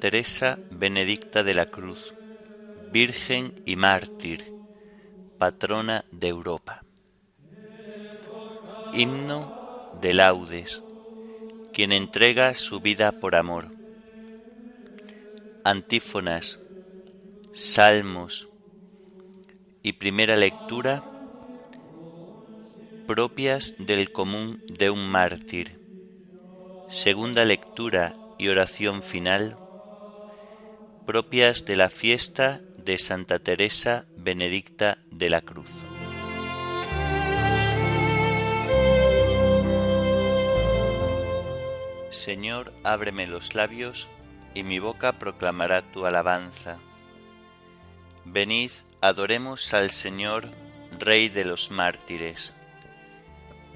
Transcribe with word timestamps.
Teresa 0.00 0.58
Benedicta 0.70 1.42
de 1.42 1.52
la 1.52 1.66
Cruz, 1.66 2.14
Virgen 2.90 3.52
y 3.66 3.76
mártir, 3.76 4.42
patrona 5.36 6.06
de 6.10 6.28
Europa. 6.28 6.80
Himno 8.94 9.90
de 10.00 10.14
laudes, 10.14 10.82
quien 11.74 11.92
entrega 11.92 12.54
su 12.54 12.80
vida 12.80 13.12
por 13.12 13.36
amor. 13.36 13.72
Antífonas, 15.64 16.60
salmos 17.52 18.48
y 19.82 19.92
primera 19.92 20.34
lectura 20.34 21.04
propias 23.06 23.74
del 23.76 24.10
común 24.12 24.62
de 24.66 24.88
un 24.88 25.06
mártir. 25.10 25.78
Segunda 26.88 27.44
lectura 27.44 28.14
y 28.38 28.48
oración 28.48 29.02
final 29.02 29.59
propias 31.10 31.64
de 31.64 31.74
la 31.74 31.90
fiesta 31.90 32.60
de 32.76 32.96
Santa 32.96 33.40
Teresa 33.40 34.06
Benedicta 34.16 34.96
de 35.10 35.28
la 35.28 35.40
Cruz. 35.40 35.68
Señor, 42.10 42.72
ábreme 42.84 43.26
los 43.26 43.56
labios, 43.56 44.08
y 44.54 44.62
mi 44.62 44.78
boca 44.78 45.18
proclamará 45.18 45.82
tu 45.82 46.06
alabanza. 46.06 46.78
Venid, 48.24 48.70
adoremos 49.00 49.74
al 49.74 49.90
Señor, 49.90 50.46
Rey 50.96 51.28
de 51.28 51.44
los 51.44 51.72
mártires. 51.72 52.54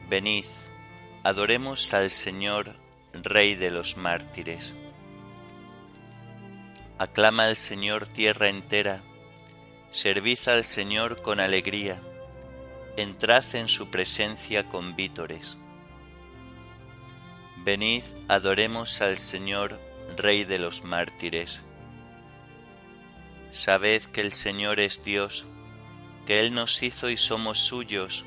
Venid, 0.08 0.46
adoremos 1.24 1.94
al 1.94 2.10
Señor, 2.10 2.77
Rey 3.12 3.56
de 3.56 3.72
los 3.72 3.96
mártires. 3.96 4.77
Aclama 7.05 7.44
al 7.44 7.56
Señor 7.56 8.06
tierra 8.06 8.48
entera, 8.48 9.02
servid 9.92 10.38
al 10.47 10.64
Señor 10.64 11.20
con 11.20 11.38
alegría, 11.38 12.00
entrad 12.96 13.44
en 13.56 13.69
su 13.69 13.91
presencia 13.91 14.64
con 14.70 14.96
vítores. 14.96 15.58
Venid, 17.58 18.05
adoremos 18.27 19.02
al 19.02 19.19
Señor, 19.19 19.78
Rey 20.16 20.44
de 20.44 20.58
los 20.58 20.83
mártires. 20.83 21.66
Sabed 23.50 24.05
que 24.05 24.22
el 24.22 24.33
Señor 24.33 24.80
es 24.80 25.05
Dios, 25.05 25.44
que 26.24 26.41
Él 26.41 26.55
nos 26.55 26.83
hizo 26.83 27.11
y 27.11 27.18
somos 27.18 27.58
suyos, 27.58 28.24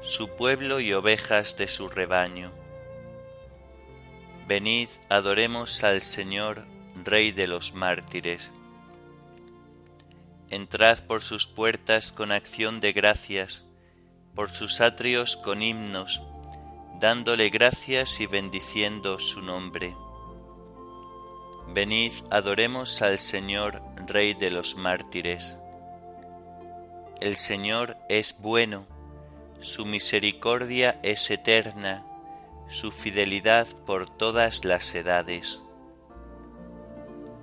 su 0.00 0.28
pueblo 0.36 0.78
y 0.78 0.92
ovejas 0.92 1.56
de 1.56 1.66
su 1.66 1.88
rebaño. 1.88 2.52
Venid, 4.46 4.90
adoremos 5.08 5.82
al 5.82 6.00
Señor, 6.00 6.62
Rey 7.04 7.32
de 7.32 7.46
los 7.46 7.74
mártires. 7.74 8.52
Entrad 10.50 11.00
por 11.06 11.22
sus 11.22 11.46
puertas 11.46 12.12
con 12.12 12.32
acción 12.32 12.80
de 12.80 12.92
gracias, 12.92 13.64
por 14.34 14.50
sus 14.50 14.80
atrios 14.80 15.36
con 15.36 15.62
himnos, 15.62 16.22
dándole 17.00 17.48
gracias 17.50 18.20
y 18.20 18.26
bendiciendo 18.26 19.18
su 19.18 19.40
nombre. 19.40 19.94
Venid, 21.68 22.12
adoremos 22.30 23.00
al 23.02 23.18
Señor, 23.18 23.80
Rey 24.06 24.34
de 24.34 24.50
los 24.50 24.76
mártires. 24.76 25.58
El 27.20 27.36
Señor 27.36 27.96
es 28.08 28.40
bueno, 28.40 28.86
su 29.60 29.86
misericordia 29.86 30.98
es 31.02 31.30
eterna, 31.30 32.04
su 32.68 32.90
fidelidad 32.90 33.68
por 33.86 34.10
todas 34.10 34.64
las 34.64 34.94
edades. 34.94 35.62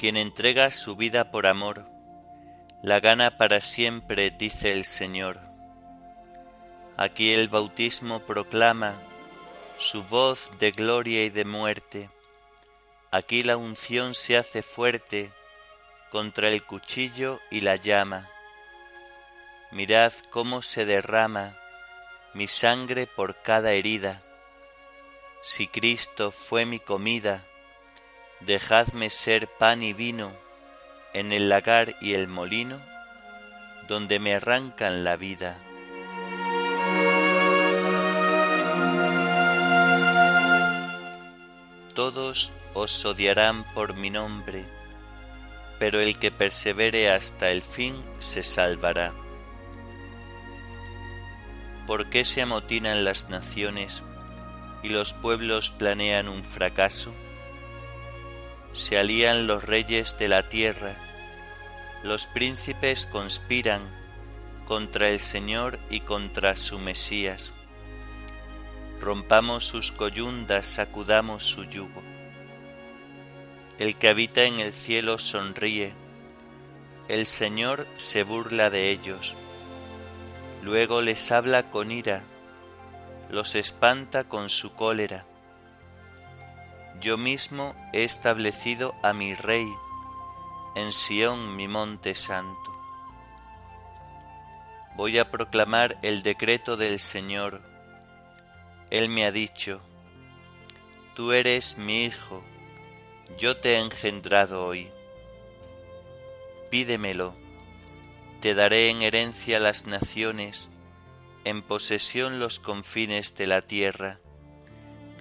Quien 0.00 0.16
entrega 0.16 0.70
su 0.70 0.96
vida 0.96 1.30
por 1.30 1.46
amor, 1.46 1.86
la 2.82 3.00
gana 3.00 3.36
para 3.36 3.60
siempre, 3.60 4.30
dice 4.30 4.72
el 4.72 4.86
Señor. 4.86 5.38
Aquí 6.96 7.34
el 7.34 7.48
bautismo 7.48 8.20
proclama 8.20 8.94
su 9.78 10.02
voz 10.04 10.52
de 10.58 10.70
gloria 10.70 11.22
y 11.22 11.28
de 11.28 11.44
muerte. 11.44 12.08
Aquí 13.10 13.42
la 13.42 13.58
unción 13.58 14.14
se 14.14 14.38
hace 14.38 14.62
fuerte 14.62 15.32
contra 16.10 16.48
el 16.48 16.64
cuchillo 16.64 17.38
y 17.50 17.60
la 17.60 17.76
llama. 17.76 18.26
Mirad 19.70 20.14
cómo 20.30 20.62
se 20.62 20.86
derrama 20.86 21.58
mi 22.32 22.46
sangre 22.46 23.06
por 23.06 23.42
cada 23.42 23.72
herida. 23.72 24.22
Si 25.42 25.68
Cristo 25.68 26.30
fue 26.30 26.64
mi 26.64 26.78
comida, 26.78 27.44
dejadme 28.40 29.10
ser 29.10 29.48
pan 29.48 29.82
y 29.82 29.92
vino 29.92 30.32
en 31.14 31.32
el 31.32 31.48
lagar 31.48 31.96
y 32.00 32.14
el 32.14 32.28
molino, 32.28 32.80
donde 33.88 34.18
me 34.18 34.34
arrancan 34.34 35.04
la 35.04 35.16
vida. 35.16 35.58
todos 42.00 42.50
os 42.72 43.04
odiarán 43.04 43.62
por 43.74 43.92
mi 43.92 44.08
nombre, 44.08 44.64
pero 45.78 46.00
el 46.00 46.18
que 46.18 46.30
persevere 46.30 47.10
hasta 47.10 47.50
el 47.50 47.60
fin 47.60 47.94
se 48.18 48.42
salvará. 48.42 49.12
¿Por 51.86 52.08
qué 52.08 52.24
se 52.24 52.40
amotinan 52.40 53.04
las 53.04 53.28
naciones 53.28 54.02
y 54.82 54.88
los 54.88 55.12
pueblos 55.12 55.72
planean 55.72 56.28
un 56.28 56.42
fracaso? 56.42 57.12
Se 58.72 58.98
alían 58.98 59.46
los 59.46 59.64
reyes 59.64 60.18
de 60.18 60.28
la 60.28 60.48
tierra, 60.48 60.94
los 62.02 62.26
príncipes 62.26 63.06
conspiran 63.06 63.82
contra 64.66 65.10
el 65.10 65.18
Señor 65.18 65.78
y 65.90 66.00
contra 66.00 66.56
su 66.56 66.78
Mesías 66.78 67.54
rompamos 69.00 69.66
sus 69.66 69.92
coyundas, 69.92 70.66
sacudamos 70.66 71.44
su 71.44 71.64
yugo. 71.64 72.02
El 73.78 73.96
que 73.96 74.08
habita 74.08 74.44
en 74.44 74.60
el 74.60 74.74
cielo 74.74 75.18
sonríe, 75.18 75.94
el 77.08 77.24
Señor 77.24 77.86
se 77.96 78.22
burla 78.24 78.68
de 78.68 78.90
ellos, 78.90 79.36
luego 80.62 81.00
les 81.00 81.32
habla 81.32 81.70
con 81.70 81.90
ira, 81.90 82.22
los 83.30 83.54
espanta 83.54 84.24
con 84.24 84.50
su 84.50 84.74
cólera. 84.74 85.24
Yo 87.00 87.16
mismo 87.16 87.74
he 87.92 88.04
establecido 88.04 88.94
a 89.02 89.12
mi 89.12 89.34
Rey 89.34 89.68
en 90.76 90.92
Sión 90.92 91.56
mi 91.56 91.66
monte 91.66 92.14
santo. 92.14 92.70
Voy 94.96 95.18
a 95.18 95.30
proclamar 95.30 95.98
el 96.02 96.22
decreto 96.22 96.76
del 96.76 96.98
Señor 96.98 97.70
él 98.90 99.08
me 99.08 99.24
ha 99.24 99.30
dicho, 99.30 99.80
Tú 101.14 101.32
eres 101.32 101.78
mi 101.78 102.04
Hijo, 102.04 102.42
yo 103.38 103.56
te 103.56 103.74
he 103.74 103.78
engendrado 103.78 104.66
hoy. 104.66 104.90
Pídemelo, 106.70 107.34
te 108.40 108.54
daré 108.54 108.90
en 108.90 109.02
herencia 109.02 109.60
las 109.60 109.86
naciones, 109.86 110.70
en 111.44 111.62
posesión 111.62 112.40
los 112.40 112.58
confines 112.58 113.36
de 113.36 113.46
la 113.46 113.62
tierra. 113.62 114.18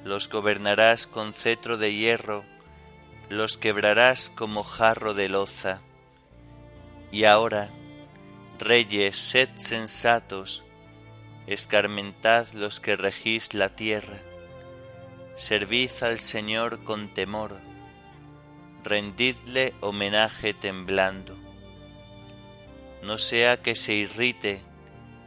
Los 0.10 0.28
gobernarás 0.28 1.06
con 1.06 1.36
cetro 1.36 1.78
de 1.78 1.94
hierro, 1.94 2.44
los 3.30 3.58
quebrarás 3.58 4.32
como 4.32 4.64
jarro 4.64 5.14
de 5.14 5.30
loza. 5.30 5.82
Y 7.12 7.26
ahora, 7.26 7.70
reyes, 8.58 9.16
sed 9.16 9.50
sensatos, 9.54 10.64
escarmentad 11.46 12.48
los 12.54 12.80
que 12.80 12.96
regís 12.96 13.54
la 13.54 13.70
tierra, 13.70 14.18
servid 15.36 15.92
al 16.02 16.18
Señor 16.18 16.84
con 16.84 17.14
temor, 17.14 17.60
rendidle 18.84 19.76
homenaje 19.80 20.56
temblando. 20.56 21.38
No 23.04 23.20
sea 23.20 23.62
que 23.62 23.76
se 23.76 23.94
irrite 23.94 24.60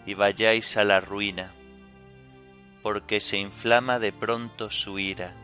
y 0.06 0.14
vayáis 0.14 0.76
a 0.76 0.82
la 0.82 1.00
ruina, 1.00 1.54
porque 2.82 3.20
se 3.20 3.38
inflama 3.38 3.98
de 3.98 4.12
pronto 4.12 4.70
su 4.70 4.98
ira. 4.98 5.34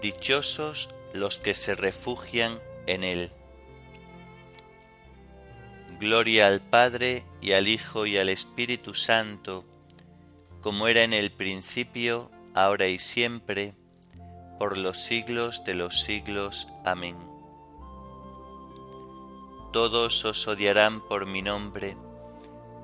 Dichosos 0.00 0.88
los 1.12 1.38
que 1.38 1.54
se 1.54 1.74
refugian 1.74 2.58
en 2.86 3.04
él. 3.04 3.30
Gloria 6.00 6.48
al 6.48 6.60
Padre 6.60 7.24
y 7.40 7.52
al 7.52 7.68
Hijo 7.68 8.06
y 8.06 8.16
al 8.16 8.28
Espíritu 8.28 8.94
Santo, 8.94 9.64
como 10.60 10.88
era 10.88 11.04
en 11.04 11.12
el 11.12 11.30
principio, 11.30 12.30
ahora 12.54 12.88
y 12.88 12.98
siempre, 12.98 13.74
por 14.58 14.76
los 14.76 14.98
siglos 14.98 15.64
de 15.64 15.74
los 15.74 16.02
siglos. 16.02 16.66
Amén. 16.84 17.16
Todos 19.72 20.24
os 20.24 20.48
odiarán 20.48 21.00
por 21.00 21.26
mi 21.26 21.42
nombre, 21.42 21.96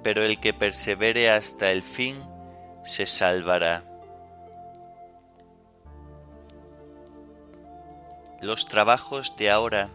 pero 0.03 0.25
el 0.25 0.41
que 0.41 0.55
persevere 0.55 1.31
hasta 1.31 1.73
el 1.73 1.83
fin 1.83 2.21
se 2.85 3.07
salvará. 3.07 3.83
Los 8.41 8.67
trabajos 8.67 9.35
de 9.37 9.51
ahora 9.51 9.91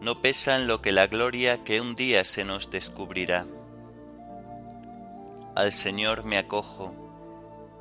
no 0.00 0.20
pesan 0.20 0.66
lo 0.66 0.82
que 0.82 0.92
la 0.92 1.06
gloria 1.06 1.62
que 1.62 1.80
un 1.80 1.94
día 1.94 2.24
se 2.24 2.44
nos 2.44 2.70
descubrirá. 2.70 3.46
Al 5.54 5.72
Señor 5.72 6.24
me 6.24 6.38
acojo, 6.38 6.94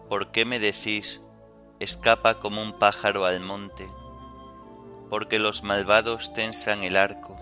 ¿por 0.09 0.31
qué 0.31 0.45
me 0.45 0.59
decís, 0.59 1.21
escapa 1.79 2.39
como 2.39 2.61
un 2.61 2.73
pájaro 2.73 3.25
al 3.25 3.39
monte? 3.39 3.87
Porque 5.09 5.39
los 5.39 5.63
malvados 5.63 6.33
tensan 6.33 6.83
el 6.83 6.97
arco, 6.97 7.39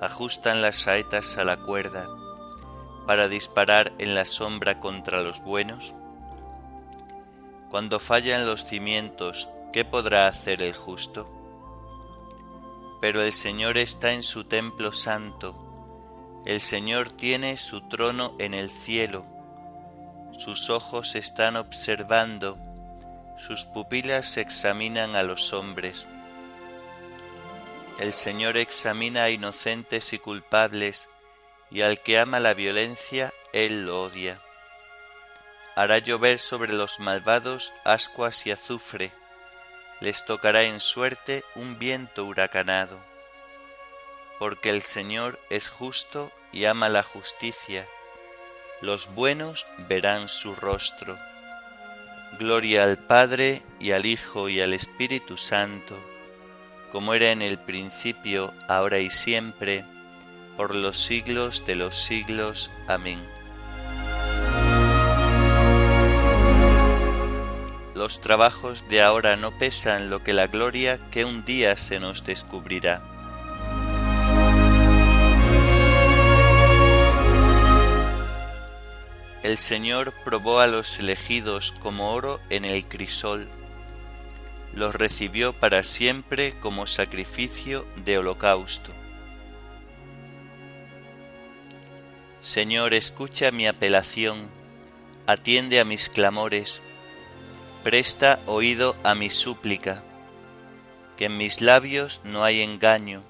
ajustan 0.00 0.62
las 0.62 0.78
saetas 0.78 1.38
a 1.38 1.44
la 1.44 1.58
cuerda, 1.58 2.08
para 3.06 3.28
disparar 3.28 3.92
en 3.98 4.14
la 4.14 4.24
sombra 4.24 4.80
contra 4.80 5.22
los 5.22 5.40
buenos? 5.40 5.94
Cuando 7.70 8.00
fallan 8.00 8.46
los 8.46 8.64
cimientos, 8.64 9.48
¿qué 9.72 9.84
podrá 9.84 10.28
hacer 10.28 10.62
el 10.62 10.74
justo? 10.74 11.32
pero 13.00 13.22
el 13.22 13.32
Señor 13.32 13.78
está 13.78 14.12
en 14.12 14.22
su 14.22 14.44
templo 14.44 14.92
santo, 14.92 16.42
el 16.44 16.60
Señor 16.60 17.12
tiene 17.12 17.56
su 17.56 17.82
trono 17.88 18.34
en 18.38 18.54
el 18.54 18.70
cielo, 18.70 19.26
sus 20.36 20.70
ojos 20.70 21.14
están 21.14 21.56
observando, 21.56 22.58
sus 23.38 23.64
pupilas 23.64 24.36
examinan 24.38 25.14
a 25.14 25.22
los 25.22 25.52
hombres. 25.52 26.06
El 27.98 28.12
Señor 28.12 28.56
examina 28.56 29.24
a 29.24 29.30
inocentes 29.30 30.12
y 30.12 30.18
culpables, 30.18 31.08
y 31.70 31.82
al 31.82 32.00
que 32.00 32.18
ama 32.18 32.40
la 32.40 32.54
violencia, 32.54 33.32
Él 33.52 33.86
lo 33.86 34.02
odia. 34.02 34.40
Hará 35.74 35.98
llover 35.98 36.38
sobre 36.38 36.72
los 36.72 37.00
malvados 37.00 37.72
ascuas 37.84 38.46
y 38.46 38.50
azufre, 38.50 39.12
les 40.00 40.24
tocará 40.24 40.62
en 40.62 40.80
suerte 40.80 41.44
un 41.54 41.78
viento 41.78 42.24
huracanado. 42.24 42.98
Porque 44.38 44.70
el 44.70 44.82
Señor 44.82 45.40
es 45.50 45.70
justo 45.70 46.30
y 46.52 46.66
ama 46.66 46.88
la 46.88 47.02
justicia, 47.02 47.86
los 48.82 49.14
buenos 49.14 49.66
verán 49.88 50.28
su 50.28 50.54
rostro. 50.54 51.18
Gloria 52.38 52.82
al 52.84 52.98
Padre 52.98 53.62
y 53.80 53.92
al 53.92 54.04
Hijo 54.04 54.50
y 54.50 54.60
al 54.60 54.74
Espíritu 54.74 55.38
Santo, 55.38 55.98
como 56.92 57.14
era 57.14 57.30
en 57.30 57.40
el 57.40 57.58
principio, 57.58 58.52
ahora 58.68 58.98
y 58.98 59.08
siempre, 59.08 59.84
por 60.56 60.74
los 60.74 60.96
siglos 60.96 61.64
de 61.66 61.76
los 61.76 61.96
siglos. 61.96 62.70
Amén. 62.86 63.18
los 68.06 68.20
trabajos 68.20 68.88
de 68.88 69.02
ahora 69.02 69.34
no 69.34 69.50
pesan 69.50 70.10
lo 70.10 70.22
que 70.22 70.32
la 70.32 70.46
gloria 70.46 71.00
que 71.10 71.24
un 71.24 71.44
día 71.44 71.76
se 71.76 71.98
nos 71.98 72.24
descubrirá. 72.24 73.02
El 79.42 79.56
Señor 79.56 80.12
probó 80.24 80.60
a 80.60 80.68
los 80.68 81.00
elegidos 81.00 81.74
como 81.82 82.12
oro 82.12 82.38
en 82.48 82.64
el 82.64 82.86
crisol, 82.86 83.48
los 84.72 84.94
recibió 84.94 85.52
para 85.52 85.82
siempre 85.82 86.56
como 86.60 86.86
sacrificio 86.86 87.86
de 88.04 88.18
holocausto. 88.18 88.92
Señor, 92.46 92.94
escucha 92.94 93.50
mi 93.50 93.66
apelación, 93.66 94.48
atiende 95.26 95.80
a 95.80 95.84
mis 95.84 96.08
clamores, 96.08 96.80
Presta 97.82 98.38
oído 98.46 98.94
a 99.02 99.16
mi 99.16 99.30
súplica, 99.30 100.04
que 101.16 101.24
en 101.24 101.38
mis 101.38 101.60
labios 101.60 102.22
no 102.24 102.44
hay 102.44 102.60
engaño. 102.60 103.24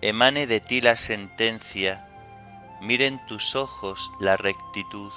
Emane 0.00 0.46
de 0.46 0.60
ti 0.60 0.80
la 0.80 0.94
sentencia, 0.94 2.06
miren 2.80 3.18
tus 3.26 3.56
ojos 3.56 4.12
la 4.20 4.36
rectitud. 4.36 5.10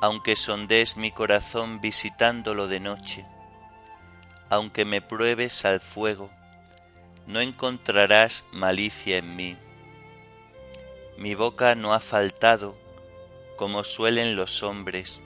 Aunque 0.00 0.36
sondees 0.36 0.96
mi 0.96 1.10
corazón 1.10 1.80
visitándolo 1.80 2.68
de 2.68 2.78
noche, 2.78 3.26
aunque 4.50 4.84
me 4.84 5.02
pruebes 5.02 5.64
al 5.64 5.80
fuego, 5.80 6.30
no 7.26 7.40
encontrarás 7.40 8.44
malicia 8.52 9.16
en 9.16 9.34
mí. 9.34 9.56
Mi 11.18 11.34
boca 11.34 11.74
no 11.74 11.92
ha 11.92 12.00
faltado, 12.00 12.76
como 13.56 13.84
suelen 13.84 14.36
los 14.36 14.62
hombres 14.62 15.20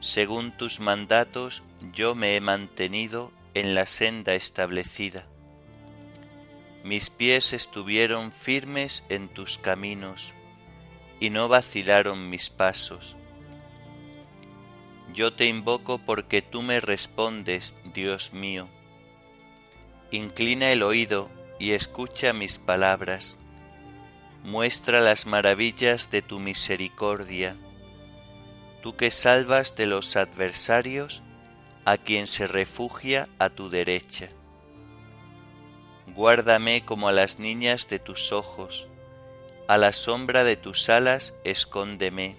según 0.00 0.52
tus 0.52 0.80
mandatos 0.80 1.62
yo 1.92 2.14
me 2.14 2.34
he 2.34 2.40
mantenido 2.40 3.32
en 3.52 3.74
la 3.74 3.84
senda 3.84 4.34
establecida. 4.34 5.26
Mis 6.82 7.10
pies 7.10 7.52
estuvieron 7.52 8.32
firmes 8.32 9.04
en 9.10 9.28
tus 9.28 9.58
caminos, 9.58 10.32
y 11.20 11.28
no 11.28 11.48
vacilaron 11.48 12.30
mis 12.30 12.48
pasos. 12.48 13.16
Yo 15.12 15.34
te 15.34 15.46
invoco 15.46 15.98
porque 15.98 16.40
tú 16.40 16.62
me 16.62 16.80
respondes, 16.80 17.76
Dios 17.92 18.32
mío. 18.32 18.68
Inclina 20.10 20.72
el 20.72 20.82
oído 20.82 21.30
y 21.58 21.72
escucha 21.72 22.32
mis 22.32 22.58
palabras. 22.58 23.36
Muestra 24.44 25.00
las 25.00 25.26
maravillas 25.26 26.10
de 26.10 26.22
tu 26.22 26.38
misericordia 26.40 27.56
tú 28.80 28.96
que 28.96 29.10
salvas 29.10 29.76
de 29.76 29.86
los 29.86 30.16
adversarios 30.16 31.22
a 31.84 31.98
quien 31.98 32.26
se 32.26 32.46
refugia 32.46 33.28
a 33.38 33.50
tu 33.50 33.68
derecha. 33.68 34.28
Guárdame 36.14 36.84
como 36.84 37.08
a 37.08 37.12
las 37.12 37.38
niñas 37.38 37.88
de 37.88 37.98
tus 37.98 38.32
ojos, 38.32 38.88
a 39.68 39.78
la 39.78 39.92
sombra 39.92 40.44
de 40.44 40.56
tus 40.56 40.88
alas 40.88 41.34
escóndeme, 41.44 42.36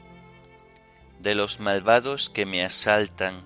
de 1.20 1.36
los 1.36 1.60
malvados 1.60 2.30
que 2.30 2.46
me 2.46 2.64
asaltan, 2.64 3.44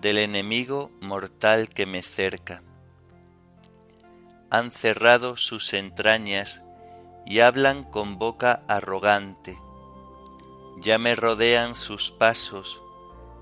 del 0.00 0.18
enemigo 0.18 0.90
mortal 1.00 1.68
que 1.68 1.86
me 1.86 2.02
cerca. 2.02 2.62
Han 4.50 4.70
cerrado 4.70 5.36
sus 5.36 5.74
entrañas 5.74 6.62
y 7.26 7.40
hablan 7.40 7.82
con 7.82 8.18
boca 8.18 8.62
arrogante. 8.68 9.58
Ya 10.78 10.98
me 10.98 11.14
rodean 11.14 11.74
sus 11.74 12.12
pasos, 12.12 12.82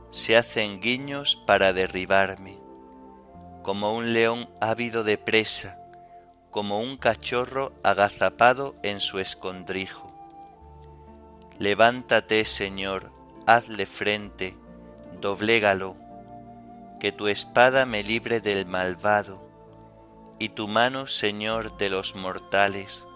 se 0.09 0.37
hacen 0.37 0.81
guiños 0.81 1.37
para 1.37 1.73
derribarme, 1.73 2.59
como 3.63 3.95
un 3.95 4.13
león 4.13 4.49
ávido 4.61 5.05
de 5.05 5.19
presa, 5.19 5.79
como 6.51 6.81
un 6.81 6.97
cachorro 6.97 7.73
agazapado 7.83 8.75
en 8.83 9.01
su 9.01 9.19
escondrijo. 9.19 10.13
Levántate, 11.59 12.45
Señor, 12.45 13.13
hazle 13.47 13.87
frente, 13.87 14.57
doblégalo, 15.21 15.97
que 17.01 17.13
tu 17.13 17.29
espada 17.29 17.85
me 17.85 18.03
libre 18.03 18.41
del 18.41 18.67
malvado, 18.67 19.47
y 20.39 20.51
tu 20.51 20.69
mano, 20.69 21.07
Señor, 21.07 21.77
de 21.77 21.91
los 21.91 22.15
mortales, 22.15 23.07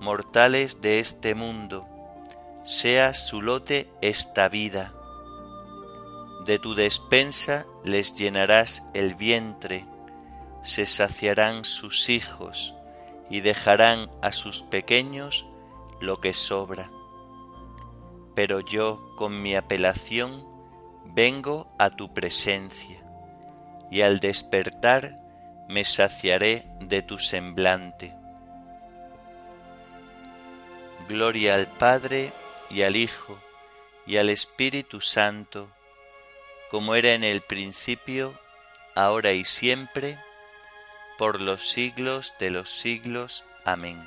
mortales 0.00 0.80
de 0.80 1.00
este 1.00 1.34
mundo, 1.34 1.86
sea 2.64 3.14
su 3.14 3.42
lote 3.42 3.88
esta 4.00 4.48
vida. 4.48 4.92
De 6.44 6.58
tu 6.58 6.74
despensa 6.74 7.66
les 7.84 8.14
llenarás 8.14 8.88
el 8.94 9.14
vientre, 9.14 9.86
se 10.62 10.86
saciarán 10.86 11.64
sus 11.64 12.08
hijos 12.08 12.74
y 13.30 13.40
dejarán 13.40 14.10
a 14.22 14.32
sus 14.32 14.62
pequeños 14.62 15.46
lo 16.00 16.20
que 16.20 16.32
sobra. 16.32 16.90
Pero 18.34 18.60
yo 18.60 19.14
con 19.16 19.42
mi 19.42 19.56
apelación 19.56 20.46
vengo 21.04 21.68
a 21.78 21.90
tu 21.90 22.12
presencia. 22.14 23.02
y 23.90 24.02
al 24.02 24.20
despertar 24.20 25.18
me 25.66 25.82
saciaré 25.82 26.66
de 26.80 27.00
tu 27.00 27.18
semblante. 27.18 28.17
Gloria 31.08 31.54
al 31.54 31.66
Padre 31.66 32.30
y 32.68 32.82
al 32.82 32.94
Hijo 32.94 33.38
y 34.06 34.18
al 34.18 34.28
Espíritu 34.28 35.00
Santo, 35.00 35.70
como 36.70 36.94
era 36.94 37.14
en 37.14 37.24
el 37.24 37.40
principio, 37.40 38.38
ahora 38.94 39.32
y 39.32 39.46
siempre, 39.46 40.18
por 41.16 41.40
los 41.40 41.66
siglos 41.66 42.34
de 42.38 42.50
los 42.50 42.70
siglos. 42.70 43.46
Amén. 43.64 44.06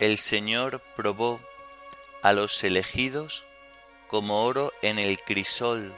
El 0.00 0.18
Señor 0.18 0.82
probó 0.96 1.40
a 2.22 2.32
los 2.32 2.64
elegidos 2.64 3.44
como 4.08 4.44
oro 4.44 4.72
en 4.82 4.98
el 4.98 5.20
crisol, 5.20 5.94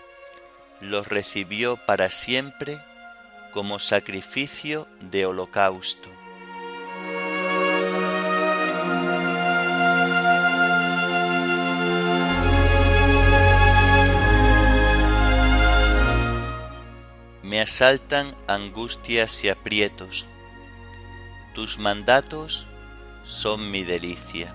los 0.80 1.08
recibió 1.08 1.78
para 1.86 2.10
siempre 2.10 2.78
como 3.54 3.78
sacrificio 3.78 4.86
de 5.00 5.24
holocausto. 5.24 6.21
Asaltan 17.62 18.34
angustias 18.48 19.44
y 19.44 19.48
aprietos, 19.48 20.26
tus 21.54 21.78
mandatos 21.78 22.66
son 23.22 23.70
mi 23.70 23.84
delicia. 23.84 24.52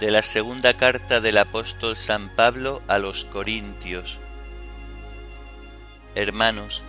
De 0.00 0.10
la 0.10 0.22
segunda 0.22 0.76
carta 0.76 1.20
del 1.20 1.38
apóstol 1.38 1.96
San 1.96 2.34
Pablo 2.34 2.82
a 2.88 2.98
los 2.98 3.24
Corintios. 3.24 4.18
Hermanos, 6.16 6.84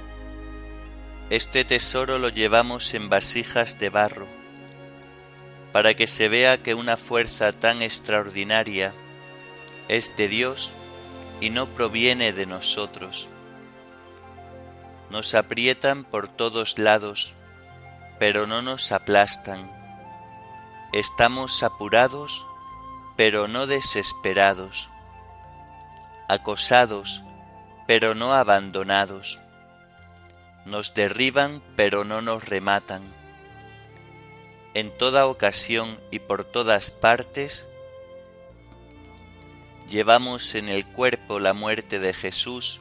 este 1.29 1.63
tesoro 1.65 2.17
lo 2.17 2.29
llevamos 2.29 2.93
en 2.95 3.09
vasijas 3.09 3.77
de 3.77 3.89
barro, 3.89 4.36
para 5.77 5.93
que 5.93 6.07
se 6.07 6.27
vea 6.27 6.63
que 6.63 6.73
una 6.73 6.97
fuerza 6.97 7.51
tan 7.51 7.83
extraordinaria 7.83 8.95
es 9.87 10.17
de 10.17 10.27
Dios 10.27 10.73
y 11.39 11.51
no 11.51 11.67
proviene 11.67 12.33
de 12.33 12.47
nosotros. 12.47 13.29
Nos 15.11 15.35
aprietan 15.35 16.03
por 16.03 16.29
todos 16.29 16.79
lados, 16.79 17.35
pero 18.17 18.47
no 18.47 18.63
nos 18.63 18.91
aplastan. 18.91 19.71
Estamos 20.93 21.61
apurados, 21.61 22.43
pero 23.15 23.47
no 23.47 23.67
desesperados. 23.67 24.89
Acosados, 26.27 27.21
pero 27.85 28.15
no 28.15 28.33
abandonados. 28.33 29.37
Nos 30.65 30.95
derriban, 30.95 31.61
pero 31.75 32.03
no 32.03 32.23
nos 32.23 32.45
rematan. 32.45 33.16
En 34.77 34.91
toda 34.91 35.25
ocasión 35.25 35.99
y 36.11 36.19
por 36.19 36.43
todas 36.43 36.91
partes, 36.91 37.67
llevamos 39.89 40.53
en 40.53 40.69
el 40.69 40.85
cuerpo 40.85 41.39
la 41.39 41.55
muerte 41.55 41.97
de 41.97 42.13
Jesús, 42.13 42.79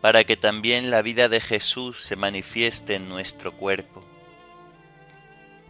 para 0.00 0.24
que 0.24 0.38
también 0.38 0.90
la 0.90 1.02
vida 1.02 1.28
de 1.28 1.40
Jesús 1.40 2.00
se 2.00 2.16
manifieste 2.16 2.94
en 2.94 3.10
nuestro 3.10 3.52
cuerpo. 3.52 4.02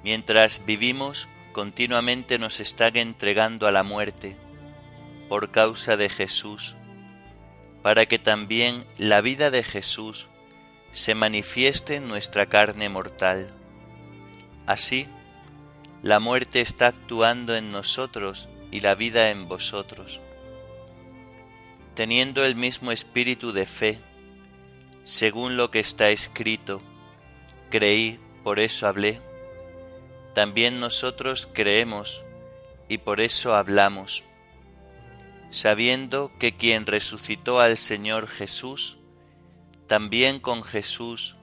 Mientras 0.04 0.64
vivimos, 0.66 1.28
continuamente 1.50 2.38
nos 2.38 2.60
están 2.60 2.96
entregando 2.96 3.66
a 3.66 3.72
la 3.72 3.82
muerte 3.82 4.36
por 5.28 5.50
causa 5.50 5.96
de 5.96 6.10
Jesús, 6.10 6.76
para 7.82 8.06
que 8.06 8.20
también 8.20 8.86
la 8.98 9.20
vida 9.20 9.50
de 9.50 9.64
Jesús 9.64 10.28
se 10.92 11.16
manifieste 11.16 11.96
en 11.96 12.06
nuestra 12.06 12.46
carne 12.46 12.88
mortal. 12.88 13.52
Así, 14.66 15.08
la 16.04 16.20
muerte 16.20 16.60
está 16.60 16.86
actuando 16.86 17.56
en 17.56 17.72
nosotros 17.72 18.48
y 18.70 18.78
la 18.78 18.94
vida 18.94 19.30
en 19.30 19.48
vosotros 19.48 20.20
teniendo 21.94 22.44
el 22.44 22.56
mismo 22.56 22.92
espíritu 22.92 23.52
de 23.52 23.66
fe, 23.66 23.98
según 25.04 25.56
lo 25.56 25.70
que 25.70 25.80
está 25.80 26.10
escrito, 26.10 26.82
creí, 27.70 28.18
por 28.42 28.58
eso 28.58 28.86
hablé. 28.86 29.20
También 30.34 30.80
nosotros 30.80 31.48
creemos 31.50 32.24
y 32.88 32.98
por 32.98 33.20
eso 33.20 33.54
hablamos, 33.54 34.24
sabiendo 35.50 36.32
que 36.38 36.52
quien 36.52 36.86
resucitó 36.86 37.60
al 37.60 37.76
Señor 37.76 38.26
Jesús, 38.26 38.98
también 39.86 40.40
con 40.40 40.62
Jesús 40.64 41.36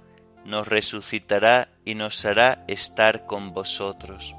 nos 0.43 0.67
resucitará 0.67 1.69
y 1.85 1.95
nos 1.95 2.25
hará 2.25 2.65
estar 2.67 3.25
con 3.25 3.53
vosotros. 3.53 4.35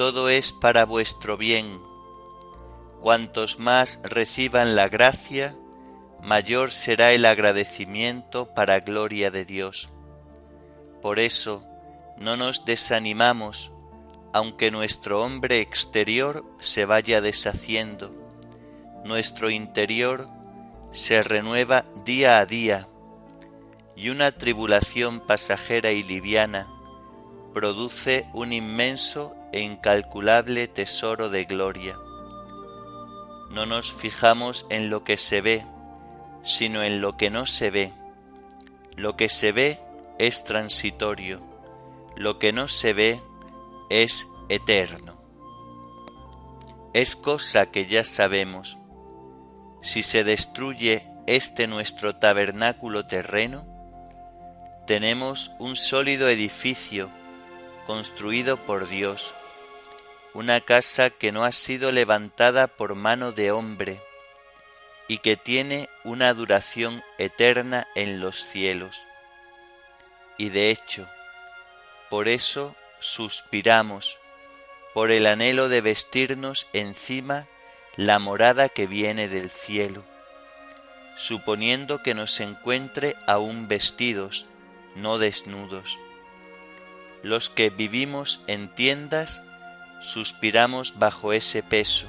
Todo 0.00 0.30
es 0.30 0.54
para 0.54 0.86
vuestro 0.86 1.36
bien, 1.36 1.78
Cuantos 3.02 3.58
más 3.58 4.00
reciban 4.02 4.74
la 4.74 4.88
gracia, 4.88 5.54
mayor 6.22 6.72
será 6.72 7.12
el 7.12 7.26
agradecimiento 7.26 8.46
para 8.54 8.80
gloria 8.80 9.30
de 9.30 9.44
Dios. 9.44 9.90
Por 11.02 11.18
eso, 11.18 11.66
no 12.16 12.38
nos 12.38 12.64
desanimamos, 12.64 13.72
aunque 14.32 14.70
nuestro 14.70 15.22
hombre 15.22 15.60
exterior 15.60 16.46
se 16.60 16.86
vaya 16.86 17.20
deshaciendo, 17.20 18.10
nuestro 19.04 19.50
interior 19.50 20.28
se 20.92 21.22
renueva 21.22 21.84
día 22.06 22.38
a 22.38 22.46
día, 22.46 22.88
y 23.96 24.08
una 24.08 24.32
tribulación 24.32 25.20
pasajera 25.20 25.92
y 25.92 26.02
liviana 26.02 26.79
produce 27.52 28.26
un 28.32 28.52
inmenso 28.52 29.36
e 29.52 29.60
incalculable 29.60 30.68
tesoro 30.68 31.28
de 31.28 31.44
gloria 31.44 31.96
no 33.50 33.66
nos 33.66 33.92
fijamos 33.92 34.66
en 34.70 34.90
lo 34.90 35.02
que 35.02 35.16
se 35.16 35.40
ve, 35.40 35.66
sino 36.44 36.82
en 36.82 37.00
lo 37.00 37.16
que 37.16 37.30
no 37.30 37.46
se 37.46 37.70
ve. 37.70 37.92
Lo 38.96 39.16
que 39.16 39.28
se 39.28 39.52
ve 39.52 39.80
es 40.18 40.44
transitorio, 40.44 41.40
lo 42.16 42.38
que 42.38 42.52
no 42.52 42.68
se 42.68 42.92
ve 42.92 43.20
es 43.90 44.28
eterno. 44.48 45.20
Es 46.92 47.16
cosa 47.16 47.66
que 47.66 47.86
ya 47.86 48.04
sabemos. 48.04 48.78
Si 49.82 50.02
se 50.02 50.22
destruye 50.22 51.04
este 51.26 51.66
nuestro 51.66 52.16
tabernáculo 52.16 53.06
terreno, 53.06 53.66
tenemos 54.86 55.52
un 55.58 55.76
sólido 55.76 56.28
edificio 56.28 57.10
construido 57.86 58.56
por 58.56 58.88
Dios 58.88 59.34
una 60.32 60.60
casa 60.60 61.10
que 61.10 61.32
no 61.32 61.44
ha 61.44 61.52
sido 61.52 61.90
levantada 61.90 62.68
por 62.68 62.94
mano 62.94 63.32
de 63.32 63.50
hombre 63.50 64.00
y 65.08 65.18
que 65.18 65.36
tiene 65.36 65.88
una 66.04 66.32
duración 66.34 67.02
eterna 67.18 67.88
en 67.96 68.20
los 68.20 68.44
cielos. 68.44 69.02
Y 70.38 70.50
de 70.50 70.70
hecho, 70.70 71.08
por 72.08 72.28
eso 72.28 72.76
suspiramos, 73.00 74.18
por 74.94 75.10
el 75.10 75.26
anhelo 75.26 75.68
de 75.68 75.80
vestirnos 75.80 76.68
encima 76.72 77.46
la 77.96 78.18
morada 78.18 78.68
que 78.68 78.86
viene 78.86 79.28
del 79.28 79.50
cielo, 79.50 80.04
suponiendo 81.16 82.02
que 82.02 82.14
nos 82.14 82.38
encuentre 82.40 83.16
aún 83.26 83.66
vestidos, 83.66 84.46
no 84.94 85.18
desnudos. 85.18 85.98
Los 87.22 87.50
que 87.50 87.68
vivimos 87.68 88.40
en 88.46 88.68
tiendas 88.74 89.42
suspiramos 90.00 90.98
bajo 90.98 91.34
ese 91.34 91.62
peso, 91.62 92.06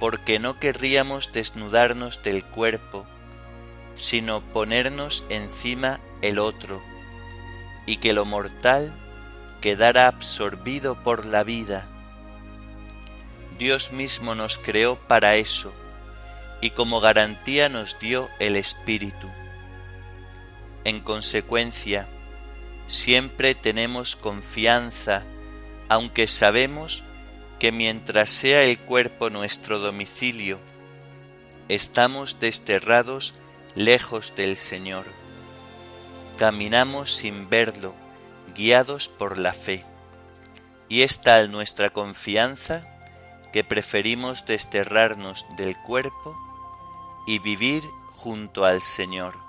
porque 0.00 0.38
no 0.40 0.58
querríamos 0.58 1.32
desnudarnos 1.32 2.22
del 2.24 2.44
cuerpo, 2.44 3.06
sino 3.94 4.40
ponernos 4.40 5.24
encima 5.28 6.00
el 6.22 6.40
otro, 6.40 6.82
y 7.86 7.98
que 7.98 8.12
lo 8.12 8.24
mortal 8.24 8.92
quedara 9.60 10.08
absorbido 10.08 11.02
por 11.02 11.24
la 11.24 11.44
vida. 11.44 11.86
Dios 13.58 13.92
mismo 13.92 14.34
nos 14.34 14.58
creó 14.58 14.96
para 14.96 15.36
eso, 15.36 15.72
y 16.60 16.70
como 16.70 17.00
garantía 17.00 17.68
nos 17.68 17.98
dio 18.00 18.28
el 18.40 18.56
Espíritu. 18.56 19.28
En 20.84 21.00
consecuencia, 21.00 22.08
siempre 22.88 23.54
tenemos 23.54 24.16
confianza 24.16 25.24
aunque 25.88 26.26
sabemos 26.26 27.02
que 27.58 27.72
mientras 27.72 28.30
sea 28.30 28.62
el 28.62 28.78
cuerpo 28.78 29.30
nuestro 29.30 29.78
domicilio, 29.78 30.58
estamos 31.68 32.40
desterrados 32.40 33.34
lejos 33.74 34.34
del 34.36 34.56
Señor. 34.56 35.04
Caminamos 36.38 37.12
sin 37.12 37.48
verlo, 37.48 37.94
guiados 38.54 39.08
por 39.08 39.38
la 39.38 39.52
fe. 39.52 39.84
y 40.90 41.02
es 41.02 41.20
tal 41.20 41.52
nuestra 41.52 41.90
confianza 41.90 42.86
que 43.52 43.62
preferimos 43.62 44.46
desterrarnos 44.46 45.44
del 45.58 45.76
cuerpo 45.82 46.34
y 47.26 47.40
vivir 47.40 47.82
junto 48.12 48.64
al 48.64 48.80
Señor. 48.80 49.47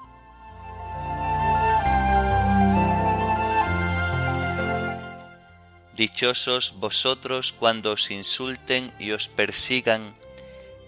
Dichosos 6.00 6.76
vosotros 6.80 7.52
cuando 7.52 7.92
os 7.92 8.10
insulten 8.10 8.90
y 9.00 9.12
os 9.12 9.28
persigan 9.28 10.16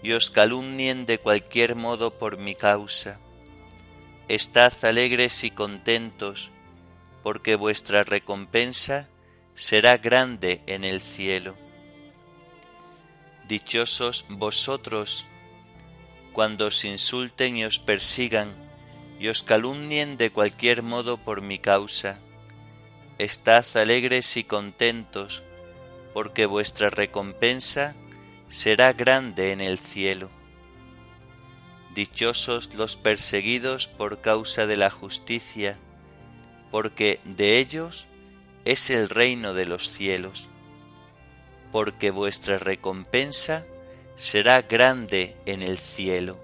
y 0.02 0.12
os 0.12 0.30
calumnien 0.30 1.04
de 1.04 1.18
cualquier 1.18 1.74
modo 1.74 2.16
por 2.16 2.38
mi 2.38 2.54
causa. 2.54 3.20
Estad 4.28 4.72
alegres 4.86 5.44
y 5.44 5.50
contentos, 5.50 6.50
porque 7.22 7.56
vuestra 7.56 8.04
recompensa 8.04 9.06
será 9.52 9.98
grande 9.98 10.62
en 10.66 10.82
el 10.82 11.02
cielo. 11.02 11.56
Dichosos 13.46 14.24
vosotros 14.30 15.26
cuando 16.32 16.68
os 16.68 16.86
insulten 16.86 17.58
y 17.58 17.66
os 17.66 17.78
persigan 17.78 18.48
y 19.20 19.28
os 19.28 19.42
calumnien 19.42 20.16
de 20.16 20.30
cualquier 20.30 20.82
modo 20.82 21.18
por 21.18 21.42
mi 21.42 21.58
causa. 21.58 22.18
Estad 23.22 23.64
alegres 23.76 24.36
y 24.36 24.42
contentos, 24.42 25.44
porque 26.12 26.44
vuestra 26.44 26.90
recompensa 26.90 27.94
será 28.48 28.94
grande 28.94 29.52
en 29.52 29.60
el 29.60 29.78
cielo. 29.78 30.28
Dichosos 31.94 32.74
los 32.74 32.96
perseguidos 32.96 33.86
por 33.86 34.22
causa 34.22 34.66
de 34.66 34.76
la 34.76 34.90
justicia, 34.90 35.78
porque 36.72 37.20
de 37.24 37.60
ellos 37.60 38.08
es 38.64 38.90
el 38.90 39.08
reino 39.08 39.54
de 39.54 39.66
los 39.66 39.88
cielos, 39.88 40.48
porque 41.70 42.10
vuestra 42.10 42.58
recompensa 42.58 43.64
será 44.16 44.62
grande 44.62 45.36
en 45.46 45.62
el 45.62 45.78
cielo. 45.78 46.40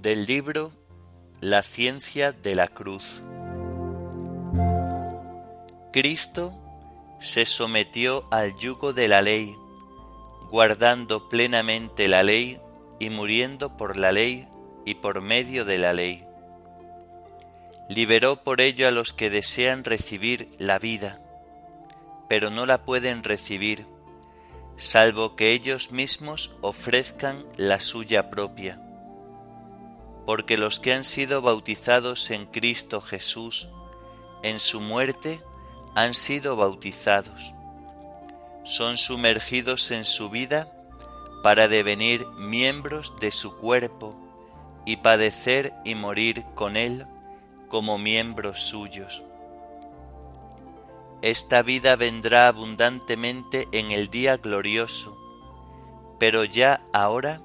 Del 0.00 0.26
libro 0.26 0.70
La 1.40 1.64
ciencia 1.64 2.30
de 2.30 2.54
la 2.54 2.68
cruz. 2.68 3.20
Cristo 5.92 6.54
se 7.18 7.44
sometió 7.44 8.24
al 8.30 8.56
yugo 8.56 8.92
de 8.92 9.08
la 9.08 9.22
ley, 9.22 9.56
guardando 10.52 11.28
plenamente 11.28 12.06
la 12.06 12.22
ley 12.22 12.60
y 13.00 13.10
muriendo 13.10 13.76
por 13.76 13.96
la 13.96 14.12
ley 14.12 14.46
y 14.86 14.94
por 14.94 15.20
medio 15.20 15.64
de 15.64 15.78
la 15.78 15.92
ley. 15.92 16.24
Liberó 17.88 18.44
por 18.44 18.60
ello 18.60 18.86
a 18.86 18.92
los 18.92 19.12
que 19.12 19.30
desean 19.30 19.82
recibir 19.82 20.48
la 20.58 20.78
vida, 20.78 21.20
pero 22.28 22.50
no 22.50 22.66
la 22.66 22.84
pueden 22.84 23.24
recibir, 23.24 23.84
salvo 24.76 25.34
que 25.34 25.50
ellos 25.50 25.90
mismos 25.90 26.54
ofrezcan 26.60 27.44
la 27.56 27.80
suya 27.80 28.30
propia. 28.30 28.80
Porque 30.28 30.58
los 30.58 30.78
que 30.78 30.92
han 30.92 31.04
sido 31.04 31.40
bautizados 31.40 32.30
en 32.30 32.44
Cristo 32.44 33.00
Jesús, 33.00 33.70
en 34.42 34.60
su 34.60 34.78
muerte, 34.78 35.42
han 35.94 36.12
sido 36.12 36.54
bautizados. 36.54 37.54
Son 38.62 38.98
sumergidos 38.98 39.90
en 39.90 40.04
su 40.04 40.28
vida 40.28 40.70
para 41.42 41.66
devenir 41.66 42.26
miembros 42.36 43.18
de 43.20 43.30
su 43.30 43.56
cuerpo 43.56 44.14
y 44.84 44.98
padecer 44.98 45.72
y 45.86 45.94
morir 45.94 46.44
con 46.54 46.76
Él 46.76 47.06
como 47.68 47.96
miembros 47.96 48.60
suyos. 48.60 49.24
Esta 51.22 51.62
vida 51.62 51.96
vendrá 51.96 52.48
abundantemente 52.48 53.66
en 53.72 53.92
el 53.92 54.10
día 54.10 54.36
glorioso, 54.36 55.16
pero 56.18 56.44
ya 56.44 56.82
ahora, 56.92 57.40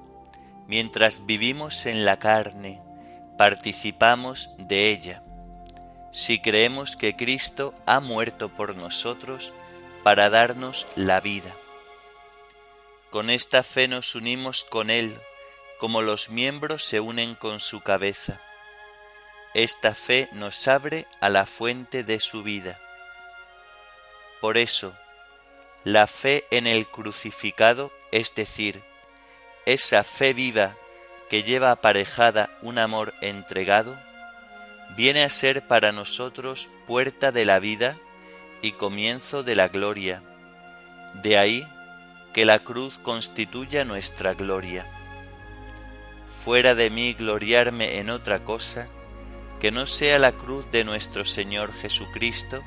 mientras 0.66 1.26
vivimos 1.26 1.86
en 1.86 2.04
la 2.04 2.18
carne, 2.18 2.80
participamos 3.36 4.50
de 4.58 4.90
ella, 4.90 5.22
si 6.12 6.40
creemos 6.40 6.96
que 6.96 7.16
Cristo 7.16 7.74
ha 7.86 8.00
muerto 8.00 8.48
por 8.48 8.76
nosotros 8.76 9.52
para 10.02 10.30
darnos 10.30 10.86
la 10.96 11.20
vida. 11.20 11.50
Con 13.10 13.30
esta 13.30 13.62
fe 13.62 13.88
nos 13.88 14.14
unimos 14.14 14.64
con 14.64 14.90
Él, 14.90 15.16
como 15.78 16.02
los 16.02 16.30
miembros 16.30 16.84
se 16.84 17.00
unen 17.00 17.34
con 17.34 17.60
su 17.60 17.80
cabeza. 17.80 18.40
Esta 19.54 19.94
fe 19.94 20.28
nos 20.32 20.66
abre 20.66 21.06
a 21.20 21.28
la 21.28 21.46
fuente 21.46 22.02
de 22.02 22.18
su 22.20 22.42
vida. 22.42 22.80
Por 24.40 24.58
eso, 24.58 24.96
la 25.84 26.06
fe 26.06 26.44
en 26.50 26.66
el 26.66 26.86
crucificado, 26.88 27.92
es 28.10 28.34
decir, 28.34 28.82
esa 29.66 30.04
fe 30.04 30.32
viva 30.32 30.76
que 31.30 31.42
lleva 31.42 31.70
aparejada 31.70 32.50
un 32.62 32.78
amor 32.78 33.14
entregado, 33.20 33.98
viene 34.96 35.24
a 35.24 35.30
ser 35.30 35.66
para 35.66 35.92
nosotros 35.92 36.68
puerta 36.86 37.32
de 37.32 37.44
la 37.44 37.58
vida 37.58 37.96
y 38.62 38.72
comienzo 38.72 39.42
de 39.42 39.56
la 39.56 39.68
gloria. 39.68 40.22
De 41.22 41.38
ahí 41.38 41.66
que 42.32 42.44
la 42.44 42.58
cruz 42.58 42.98
constituya 42.98 43.84
nuestra 43.84 44.34
gloria 44.34 44.86
fuera 46.44 46.74
de 46.74 46.90
mí 46.90 47.14
gloriarme 47.14 47.98
en 47.98 48.10
otra 48.10 48.44
cosa 48.44 48.86
que 49.60 49.70
no 49.70 49.86
sea 49.86 50.18
la 50.18 50.32
cruz 50.32 50.70
de 50.70 50.84
nuestro 50.84 51.24
Señor 51.24 51.72
Jesucristo, 51.72 52.62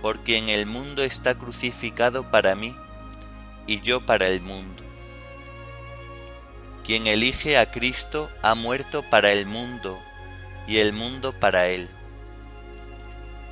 por 0.00 0.20
quien 0.20 0.48
el 0.48 0.66
mundo 0.66 1.02
está 1.02 1.34
crucificado 1.34 2.30
para 2.30 2.54
mí 2.54 2.76
y 3.66 3.80
yo 3.80 4.06
para 4.06 4.28
el 4.28 4.40
mundo. 4.40 4.84
Quien 6.84 7.06
elige 7.06 7.58
a 7.58 7.70
Cristo 7.70 8.30
ha 8.42 8.54
muerto 8.54 9.02
para 9.08 9.32
el 9.32 9.46
mundo 9.46 10.02
y 10.66 10.78
el 10.78 10.92
mundo 10.92 11.32
para 11.38 11.68
él. 11.68 11.88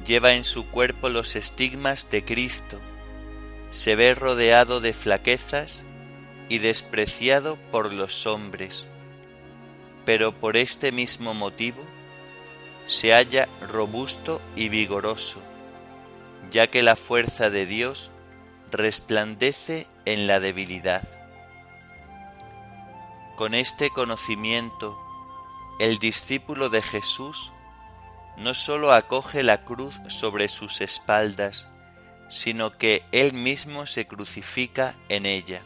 Lleva 0.07 0.35
en 0.35 0.45
su 0.45 0.67
cuerpo 0.69 1.09
los 1.09 1.37
estigmas 1.37 2.11
de 2.11 2.25
Cristo, 2.25 2.81
se 3.71 3.95
ve 3.95 4.15
rodeado 4.15 4.81
de 4.81 4.95
flaquezas 4.95 5.85
y 6.49 6.59
despreciado 6.59 7.57
por 7.71 7.93
los 7.93 8.27
hombres 8.27 8.89
pero 10.05 10.33
por 10.33 10.57
este 10.57 10.93
mismo 10.93 11.35
motivo 11.35 11.83
se 12.87 13.13
halla 13.13 13.49
robusto 13.71 14.41
y 14.57 14.69
vigoroso, 14.69 15.41
ya 16.51 16.67
que 16.67 16.83
la 16.83 16.97
fuerza 16.97 17.51
de 17.51 17.67
Dios 17.67 18.11
resplandece 18.73 19.87
en 20.07 20.27
la 20.27 20.41
debilidad. 20.41 21.20
Con 23.41 23.55
este 23.55 23.89
conocimiento, 23.89 25.03
el 25.79 25.99
discípulo 25.99 26.69
de 26.69 26.83
Jesús 26.83 27.55
no 28.37 28.53
sólo 28.53 28.93
acoge 28.93 29.43
la 29.43 29.65
cruz 29.65 29.99
sobre 30.09 30.47
sus 30.47 30.83
espaldas, 30.83 31.71
sino 32.29 32.77
que 32.77 33.03
él 33.13 33.33
mismo 33.33 33.87
se 33.87 34.07
crucifica 34.07 34.95
en 35.09 35.25
ella. 35.25 35.63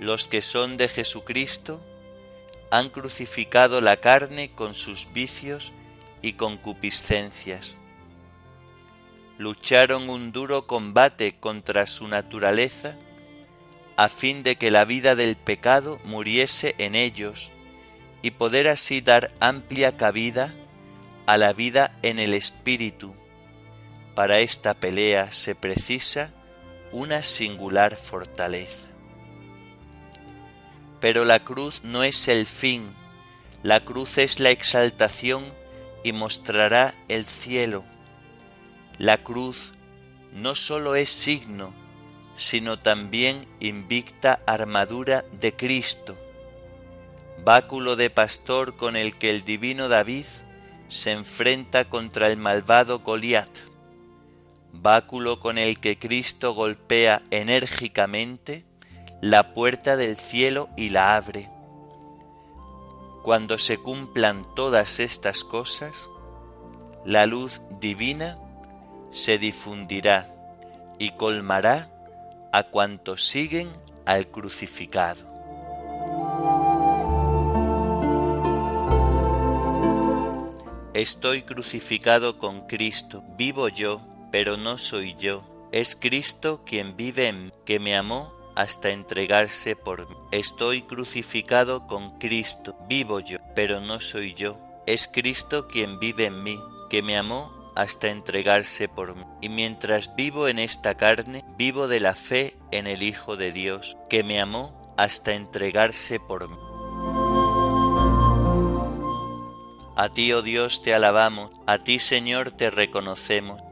Los 0.00 0.26
que 0.26 0.42
son 0.42 0.76
de 0.76 0.88
Jesucristo 0.88 1.80
han 2.72 2.90
crucificado 2.90 3.80
la 3.80 3.98
carne 3.98 4.50
con 4.50 4.74
sus 4.74 5.12
vicios 5.12 5.72
y 6.20 6.32
concupiscencias. 6.32 7.78
Lucharon 9.38 10.10
un 10.10 10.32
duro 10.32 10.66
combate 10.66 11.38
contra 11.38 11.86
su 11.86 12.08
naturaleza 12.08 12.96
a 13.98 14.08
fin 14.08 14.44
de 14.44 14.54
que 14.54 14.70
la 14.70 14.84
vida 14.84 15.16
del 15.16 15.34
pecado 15.34 15.98
muriese 16.04 16.76
en 16.78 16.94
ellos 16.94 17.50
y 18.22 18.30
poder 18.30 18.68
así 18.68 19.00
dar 19.00 19.32
amplia 19.40 19.96
cabida 19.96 20.54
a 21.26 21.36
la 21.36 21.52
vida 21.52 21.98
en 22.02 22.20
el 22.20 22.32
espíritu. 22.32 23.12
Para 24.14 24.38
esta 24.38 24.74
pelea 24.74 25.32
se 25.32 25.56
precisa 25.56 26.32
una 26.92 27.24
singular 27.24 27.96
fortaleza. 27.96 28.88
Pero 31.00 31.24
la 31.24 31.42
cruz 31.42 31.82
no 31.82 32.04
es 32.04 32.28
el 32.28 32.46
fin, 32.46 32.94
la 33.64 33.84
cruz 33.84 34.18
es 34.18 34.38
la 34.38 34.50
exaltación 34.50 35.44
y 36.04 36.12
mostrará 36.12 36.94
el 37.08 37.26
cielo. 37.26 37.82
La 38.96 39.24
cruz 39.24 39.72
no 40.32 40.54
sólo 40.54 40.94
es 40.94 41.10
signo, 41.10 41.74
sino 42.38 42.78
también 42.78 43.44
invicta 43.58 44.40
armadura 44.46 45.24
de 45.32 45.56
Cristo, 45.56 46.16
báculo 47.44 47.96
de 47.96 48.10
pastor 48.10 48.76
con 48.76 48.94
el 48.94 49.18
que 49.18 49.30
el 49.30 49.42
divino 49.42 49.88
David 49.88 50.24
se 50.86 51.10
enfrenta 51.10 51.88
contra 51.88 52.28
el 52.28 52.36
malvado 52.36 53.00
Goliat, 53.00 53.50
báculo 54.72 55.40
con 55.40 55.58
el 55.58 55.80
que 55.80 55.98
Cristo 55.98 56.54
golpea 56.54 57.22
enérgicamente 57.32 58.64
la 59.20 59.52
puerta 59.52 59.96
del 59.96 60.16
cielo 60.16 60.68
y 60.76 60.90
la 60.90 61.16
abre. 61.16 61.50
Cuando 63.24 63.58
se 63.58 63.78
cumplan 63.78 64.46
todas 64.54 65.00
estas 65.00 65.42
cosas, 65.42 66.08
la 67.04 67.26
luz 67.26 67.62
divina 67.80 68.38
se 69.10 69.38
difundirá 69.38 70.32
y 71.00 71.10
colmará 71.10 71.97
a 72.52 72.64
cuantos 72.64 73.24
siguen 73.24 73.68
al 74.06 74.28
crucificado. 74.28 75.26
Estoy 80.94 81.42
crucificado 81.42 82.38
con 82.38 82.66
Cristo, 82.66 83.22
vivo 83.36 83.68
yo, 83.68 84.00
pero 84.32 84.56
no 84.56 84.78
soy 84.78 85.14
yo. 85.14 85.44
Es 85.70 85.94
Cristo 85.94 86.62
quien 86.64 86.96
vive 86.96 87.28
en 87.28 87.44
mí, 87.44 87.52
que 87.64 87.78
me 87.78 87.96
amó 87.96 88.32
hasta 88.56 88.90
entregarse 88.90 89.76
por 89.76 90.08
mí. 90.08 90.16
Estoy 90.32 90.82
crucificado 90.82 91.86
con 91.86 92.18
Cristo, 92.18 92.76
vivo 92.88 93.20
yo, 93.20 93.38
pero 93.54 93.80
no 93.80 94.00
soy 94.00 94.34
yo. 94.34 94.58
Es 94.86 95.06
Cristo 95.06 95.68
quien 95.68 96.00
vive 96.00 96.26
en 96.26 96.42
mí, 96.42 96.58
que 96.90 97.02
me 97.02 97.16
amó 97.16 97.57
hasta 97.78 98.08
entregarse 98.08 98.88
por 98.88 99.14
mí. 99.14 99.22
Y 99.40 99.48
mientras 99.48 100.16
vivo 100.16 100.48
en 100.48 100.58
esta 100.58 100.96
carne, 100.96 101.44
vivo 101.56 101.86
de 101.86 102.00
la 102.00 102.16
fe 102.16 102.54
en 102.72 102.88
el 102.88 103.04
Hijo 103.04 103.36
de 103.36 103.52
Dios, 103.52 103.96
que 104.10 104.24
me 104.24 104.40
amó 104.40 104.94
hasta 104.96 105.34
entregarse 105.34 106.18
por 106.18 106.48
mí. 106.48 106.56
A 109.94 110.08
ti, 110.12 110.32
oh 110.32 110.42
Dios, 110.42 110.82
te 110.82 110.92
alabamos, 110.92 111.52
a 111.66 111.78
ti, 111.84 112.00
Señor, 112.00 112.50
te 112.50 112.68
reconocemos, 112.70 113.62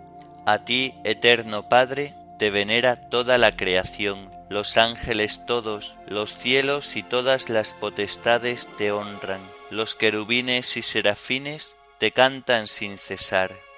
a 0.47 0.59
ti, 0.65 0.95
eterno 1.03 1.69
Padre, 1.69 2.15
te 2.39 2.51
venera 2.51 3.01
toda 3.01 3.39
la 3.39 3.51
creación, 3.51 4.31
los 4.49 4.77
ángeles 4.77 5.47
todos, 5.47 5.97
los 6.07 6.33
cielos 6.37 6.95
y 6.95 7.03
todas 7.03 7.49
las 7.49 7.75
potestades 7.75 8.69
te 8.79 8.93
honran, 8.93 9.41
los 9.73 9.97
querubines 9.97 10.77
y 10.77 10.83
serafines 10.83 11.77
te 11.99 12.13
cantan 12.13 12.69
sin 12.69 12.99
cesar. 12.99 13.66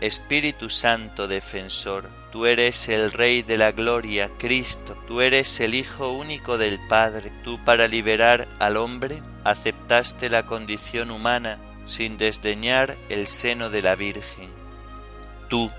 Espíritu 0.00 0.70
Santo 0.70 1.26
defensor, 1.26 2.08
tú 2.30 2.46
eres 2.46 2.88
el 2.88 3.10
Rey 3.10 3.42
de 3.42 3.56
la 3.56 3.72
Gloria, 3.72 4.30
Cristo, 4.38 4.96
tú 5.06 5.20
eres 5.20 5.60
el 5.60 5.74
Hijo 5.74 6.10
único 6.12 6.56
del 6.58 6.78
Padre, 6.88 7.32
tú 7.42 7.58
para 7.64 7.88
liberar 7.88 8.46
al 8.58 8.76
hombre 8.76 9.22
aceptaste 9.44 10.28
la 10.28 10.46
condición 10.46 11.10
humana 11.10 11.58
sin 11.84 12.18
desdeñar 12.18 12.98
el 13.08 13.26
seno 13.26 13.70
de 13.70 13.82
la 13.82 13.96
Virgen. 13.96 14.50
Tú, 15.48 15.70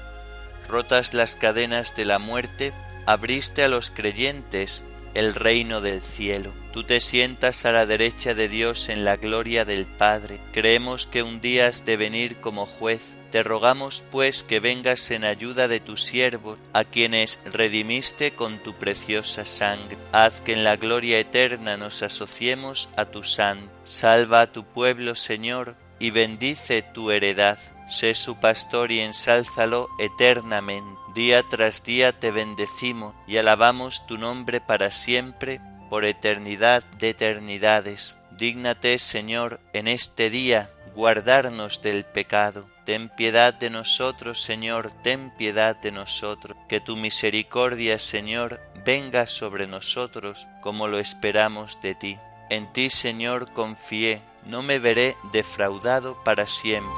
rotas 0.68 1.14
las 1.14 1.36
cadenas 1.36 1.96
de 1.96 2.06
la 2.06 2.20
muerte, 2.20 2.74
abriste 3.06 3.64
a 3.64 3.68
los 3.68 3.92
creyentes 3.92 4.84
el 5.14 5.36
reino 5.36 5.82
del 5.82 6.02
cielo. 6.02 6.54
Tú 6.72 6.84
te 6.84 7.00
sientas 7.00 7.66
a 7.66 7.72
la 7.72 7.86
derecha 7.86 8.34
de 8.34 8.48
Dios 8.48 8.90
en 8.90 9.04
la 9.04 9.18
gloria 9.18 9.66
del 9.66 9.86
Padre. 9.86 10.40
Creemos 10.52 11.08
que 11.08 11.24
un 11.24 11.42
día 11.42 11.68
has 11.68 11.86
de 11.86 11.98
venir 11.98 12.38
como 12.38 12.66
juez. 12.66 13.18
Te 13.32 13.44
rogamos 13.44 14.04
pues 14.12 14.44
que 14.44 14.60
vengas 14.60 15.12
en 15.12 15.24
ayuda 15.24 15.68
de 15.68 15.80
tus 15.80 16.04
siervos, 16.04 16.60
a 16.74 16.84
quienes 16.84 17.40
redimiste 17.46 18.32
con 18.32 18.58
tu 18.60 18.74
preciosa 18.74 19.46
sangre. 19.46 19.98
Haz 20.12 20.42
que 20.42 20.54
en 20.54 20.64
la 20.64 20.78
gloria 20.78 21.20
eterna 21.20 21.78
nos 21.78 22.02
asociemos 22.02 22.90
a 22.96 23.06
tu 23.06 23.24
san. 23.24 23.70
Salva 23.84 24.42
a 24.42 24.52
tu 24.52 24.64
pueblo, 24.64 25.16
Señor, 25.16 25.76
y 26.00 26.10
bendice 26.10 26.82
tu 26.82 27.12
heredad. 27.12 27.60
Sé 27.88 28.14
su 28.14 28.40
pastor 28.40 28.92
y 28.92 29.00
ensálzalo 29.00 29.90
eternamente. 30.00 31.00
Día 31.14 31.44
tras 31.44 31.84
día 31.84 32.12
te 32.12 32.32
bendecimos 32.32 33.16
y 33.28 33.38
alabamos 33.38 34.06
tu 34.08 34.18
nombre 34.18 34.62
para 34.62 34.92
siempre, 34.92 35.60
por 35.90 36.06
eternidad 36.06 36.84
de 37.00 37.10
eternidades. 37.10 38.16
Dígnate, 38.32 39.00
Señor, 39.00 39.60
en 39.74 39.88
este 39.88 40.30
día 40.30 40.72
guardarnos 40.96 41.82
del 41.82 42.06
pecado. 42.06 42.68
Ten 42.90 43.08
piedad 43.08 43.54
de 43.54 43.70
nosotros, 43.70 44.42
Señor, 44.42 44.90
ten 45.04 45.30
piedad 45.30 45.76
de 45.76 45.92
nosotros. 45.92 46.58
Que 46.68 46.82
tu 46.82 46.96
misericordia, 46.96 48.00
Señor, 48.00 48.60
venga 48.84 49.28
sobre 49.28 49.68
nosotros 49.68 50.48
como 50.60 50.88
lo 50.88 50.98
esperamos 50.98 51.80
de 51.82 51.94
ti. 51.94 52.18
En 52.50 52.74
ti, 52.74 52.90
Señor, 52.90 53.54
confié, 53.54 54.24
no 54.48 54.64
me 54.64 54.80
veré 54.80 55.16
defraudado 55.32 56.24
para 56.24 56.48
siempre. 56.48 56.92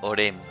Oremos. 0.00 0.46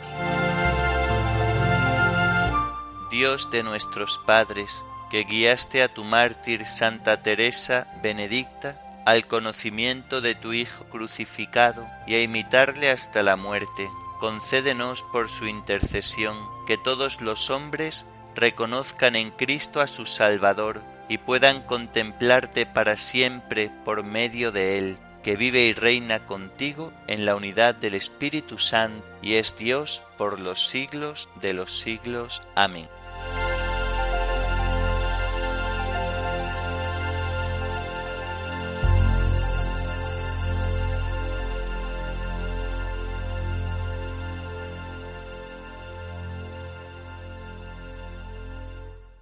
Dios 3.10 3.50
de 3.50 3.64
nuestros 3.64 4.18
padres, 4.18 4.84
que 5.10 5.24
guiaste 5.24 5.82
a 5.82 5.92
tu 5.92 6.04
mártir 6.04 6.66
Santa 6.66 7.20
Teresa 7.20 7.88
Benedicta 8.00 8.80
al 9.08 9.26
conocimiento 9.26 10.20
de 10.20 10.34
tu 10.34 10.52
Hijo 10.52 10.84
crucificado 10.84 11.88
y 12.06 12.16
a 12.16 12.22
imitarle 12.22 12.90
hasta 12.90 13.22
la 13.22 13.36
muerte, 13.36 13.88
concédenos 14.20 15.02
por 15.02 15.30
su 15.30 15.46
intercesión 15.46 16.36
que 16.66 16.76
todos 16.76 17.22
los 17.22 17.48
hombres 17.48 18.04
reconozcan 18.34 19.16
en 19.16 19.30
Cristo 19.30 19.80
a 19.80 19.86
su 19.86 20.04
Salvador 20.04 20.82
y 21.08 21.16
puedan 21.16 21.62
contemplarte 21.62 22.66
para 22.66 22.96
siempre 22.96 23.70
por 23.82 24.04
medio 24.04 24.52
de 24.52 24.76
Él, 24.76 24.98
que 25.22 25.36
vive 25.36 25.62
y 25.62 25.72
reina 25.72 26.26
contigo 26.26 26.92
en 27.06 27.24
la 27.24 27.34
unidad 27.34 27.74
del 27.74 27.94
Espíritu 27.94 28.58
Santo 28.58 29.02
y 29.22 29.36
es 29.36 29.56
Dios 29.56 30.02
por 30.18 30.38
los 30.38 30.68
siglos 30.68 31.30
de 31.40 31.54
los 31.54 31.72
siglos. 31.80 32.42
Amén. 32.54 32.86